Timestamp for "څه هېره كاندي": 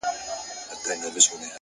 0.83-1.49